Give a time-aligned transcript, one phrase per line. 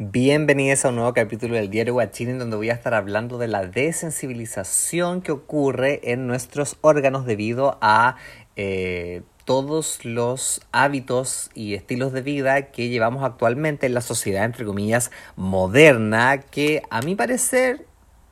[0.00, 3.48] Bienvenidos a un nuevo capítulo del Diario Guachín en donde voy a estar hablando de
[3.48, 8.14] la desensibilización que ocurre en nuestros órganos debido a
[8.54, 14.64] eh, todos los hábitos y estilos de vida que llevamos actualmente en la sociedad, entre
[14.64, 17.84] comillas, moderna, que a mi parecer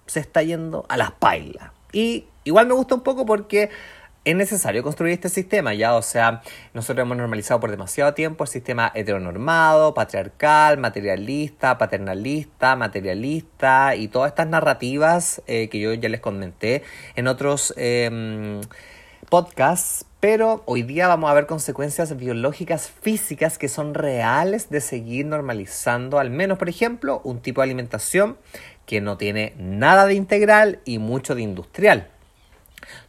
[0.06, 1.72] se está yendo a las pailas.
[1.92, 3.70] Y igual me gusta un poco porque
[4.26, 6.42] es necesario construir este sistema, ya, o sea,
[6.74, 14.30] nosotros hemos normalizado por demasiado tiempo el sistema heteronormado, patriarcal, materialista, paternalista, materialista y todas
[14.30, 16.82] estas narrativas eh, que yo ya les comenté
[17.14, 18.62] en otros em,
[19.30, 25.26] podcasts, pero hoy día vamos a ver consecuencias biológicas físicas que son reales de seguir
[25.26, 28.38] normalizando, al menos, por ejemplo, un tipo de alimentación
[28.86, 32.08] que no tiene nada de integral y mucho de industrial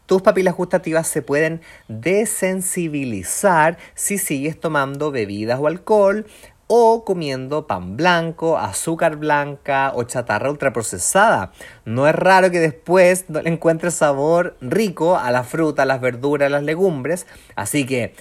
[0.08, 6.26] tus papilas gustativas se pueden desensibilizar si sigues tomando bebidas o alcohol
[6.68, 11.52] o comiendo pan blanco, azúcar blanca o chatarra ultraprocesada.
[11.86, 16.02] No es raro que después no le encuentres sabor rico a la fruta, a las
[16.02, 17.28] verduras, a las legumbres.
[17.56, 18.14] Así que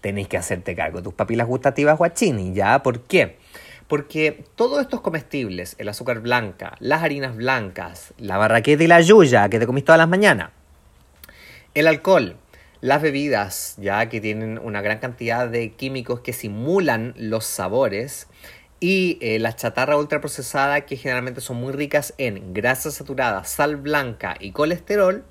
[0.00, 2.82] tenéis que hacerte cargo de tus papilas gustativas guachini, ¿ya?
[2.82, 3.38] ¿Por qué?
[3.86, 9.48] Porque todos estos comestibles, el azúcar blanca, las harinas blancas, la barraqueta y la yuya
[9.48, 10.50] que te comiste todas las mañanas,
[11.74, 12.36] el alcohol,
[12.80, 18.28] las bebidas, ya que tienen una gran cantidad de químicos que simulan los sabores,
[18.80, 24.34] y eh, la chatarra ultraprocesada, que generalmente son muy ricas en grasa saturada, sal blanca
[24.40, 25.24] y colesterol,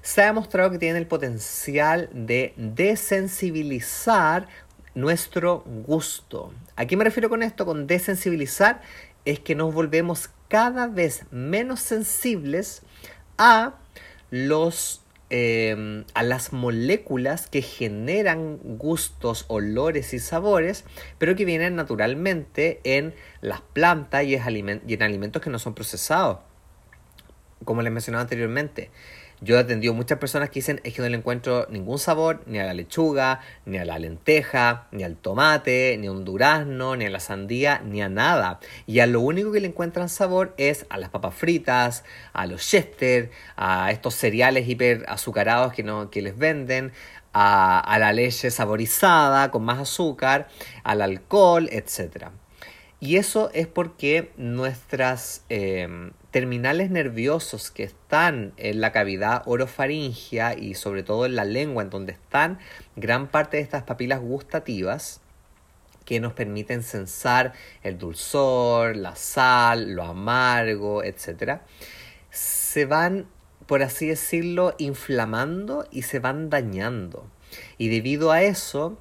[0.00, 4.48] se ha demostrado que tienen el potencial de desensibilizar
[4.94, 6.54] nuestro gusto.
[6.76, 7.66] ¿A qué me refiero con esto?
[7.66, 8.80] Con desensibilizar
[9.24, 12.82] es que nos volvemos cada vez menos sensibles
[13.36, 13.74] a
[14.30, 15.03] los
[15.36, 20.84] Em, a las moléculas que generan gustos, olores y sabores,
[21.18, 26.38] pero que vienen naturalmente en las plantas y, y en alimentos que no son procesados.
[27.64, 28.90] Como les mencionaba anteriormente,
[29.40, 32.58] yo he atendido muchas personas que dicen es que no le encuentro ningún sabor ni
[32.60, 37.04] a la lechuga, ni a la lenteja, ni al tomate, ni a un durazno, ni
[37.04, 38.60] a la sandía, ni a nada.
[38.86, 42.66] Y a lo único que le encuentran sabor es a las papas fritas, a los
[42.66, 46.92] chester, a estos cereales hiper azucarados que, no, que les venden,
[47.32, 50.48] a, a la leche saborizada con más azúcar,
[50.84, 52.28] al alcohol, etc.
[53.00, 60.74] Y eso es porque nuestras em, terminales nerviosos que están en la cavidad orofaringia y
[60.74, 62.58] sobre todo en la lengua, en donde están
[62.96, 65.20] gran parte de estas papilas gustativas,
[66.04, 71.60] que nos permiten sensar el dulzor, la sal, lo amargo, etc.,
[72.30, 73.26] se van,
[73.66, 77.26] por así decirlo, inflamando y se van dañando.
[77.78, 78.98] Y debido a eso,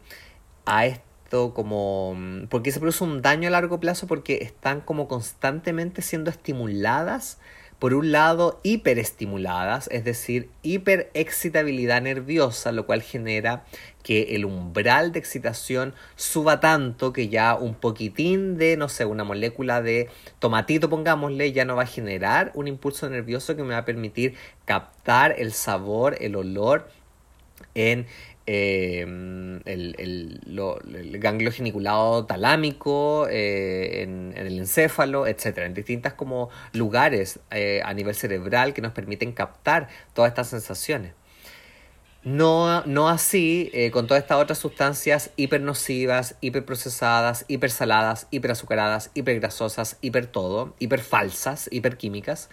[0.66, 1.13] a este
[1.54, 2.16] como...
[2.50, 7.40] Porque se produce un daño a largo plazo porque están como constantemente siendo estimuladas,
[7.80, 13.66] por un lado hiperestimuladas, es decir, hiperexcitabilidad nerviosa, lo cual genera
[14.04, 19.26] que el umbral de excitación suba tanto que ya un poquitín de, no sé, una
[19.26, 23.80] molécula de tomatito, pongámosle, ya no va a generar un impulso nervioso que me va
[23.80, 26.88] a permitir captar el sabor, el olor
[27.76, 28.06] en
[28.46, 37.40] Em, el, el, ganglio geniculado talámico, eh, en, el encéfalo, etcétera, en distintas como lugares
[37.52, 41.14] eh, a nivel cerebral que nos permiten captar todas estas sensaciones.
[42.24, 50.28] No, no así eh, con todas estas otras sustancias hipernocivas, hiperprocesadas, hipersaladas, hiperazucaradas, hipergrasosas, hiper
[50.28, 52.50] todo, hiperfalsas, hiperquímicas,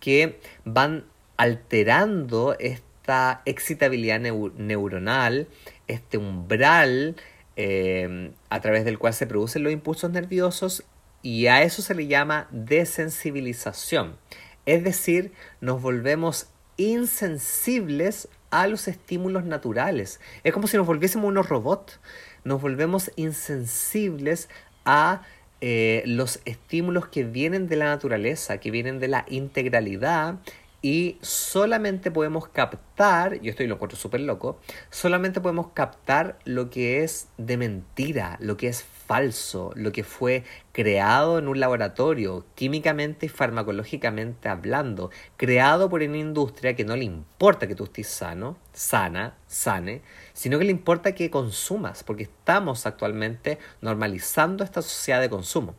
[0.00, 1.04] que van
[1.38, 5.48] alterando este esta excitabilidad neuronal,
[5.88, 7.16] este umbral
[7.56, 10.84] em, a través del cual se producen los impulsos nerviosos
[11.20, 14.16] y a eso se le llama desensibilización.
[14.64, 20.20] Es decir, nos volvemos insensibles a los estímulos naturales.
[20.44, 21.98] Es como si nos volviésemos unos robots.
[22.44, 24.48] Nos volvemos insensibles
[24.84, 25.22] a
[25.60, 30.36] eh, los estímulos que vienen de la naturaleza, que vienen de la integralidad
[30.82, 34.58] y solamente podemos captar, yo estoy lo encuentro súper loco,
[34.90, 40.44] solamente podemos captar lo que es de mentira, lo que es falso, lo que fue
[40.72, 47.04] creado en un laboratorio, químicamente y farmacológicamente hablando, creado por una industria que no le
[47.04, 52.86] importa que tú estés sano, sana, sane, sino que le importa que consumas, porque estamos
[52.86, 55.74] actualmente normalizando esta sociedad de consumo.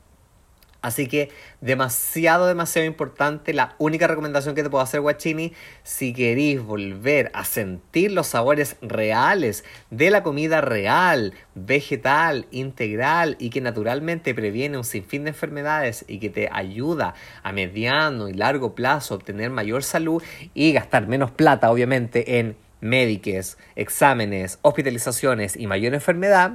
[0.81, 1.29] Así que
[1.61, 3.53] demasiado, demasiado importante.
[3.53, 8.77] La única recomendación que te puedo hacer, Guachini, si queréis volver a sentir los sabores
[8.81, 16.03] reales de la comida real, vegetal, integral y que naturalmente previene un sinfín de enfermedades
[16.07, 17.13] y que te ayuda
[17.43, 20.23] a mediano y largo plazo a obtener mayor salud
[20.55, 26.53] y gastar menos plata, obviamente, en médicos, exámenes, hospitalizaciones y mayor enfermedad,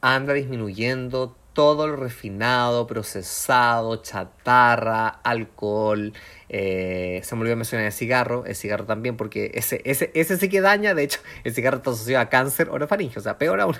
[0.00, 6.12] anda disminuyendo todo lo refinado, procesado, chatarra, alcohol.
[6.48, 10.48] Eh, se me olvidó mencionar el cigarro, el cigarro también, porque ese, ese, ese sí
[10.48, 10.94] que daña.
[10.94, 13.76] De hecho, el cigarro está asociado a cáncer orofaringio, o sea, peor aún.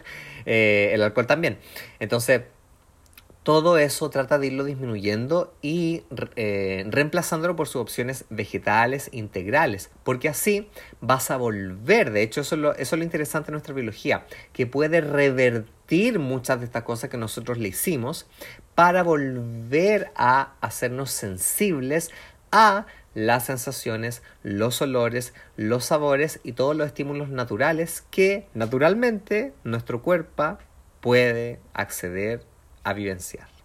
[0.47, 1.59] Eh, el alcohol también.
[1.99, 2.43] Entonces,
[3.43, 6.03] todo eso trata de irlo disminuyendo y
[6.37, 10.69] eh, reemplazándolo por sus opciones vegetales integrales, porque así
[11.01, 14.27] vas a volver, de hecho eso es, lo, eso es lo interesante de nuestra biología,
[14.53, 18.27] que puede revertir muchas de estas cosas que nosotros le hicimos
[18.75, 22.11] para volver a hacernos sensibles
[22.53, 30.03] a las sensaciones, los olores, los sabores y todos los estímulos naturales que naturalmente nuestro
[30.03, 30.59] cuerpo
[31.01, 32.50] puede acceder
[32.91, 33.60] a vivenciar.